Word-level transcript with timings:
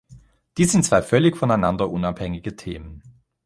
Dies 0.57 0.71
sind 0.71 0.83
zwei 0.83 1.03
völlig 1.03 1.37
voneinander 1.37 1.91
unabhängige 1.91 2.55
Themen. 2.55 3.03